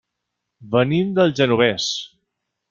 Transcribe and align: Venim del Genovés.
Venim 0.75 1.11
del 1.19 1.35
Genovés. 1.41 1.91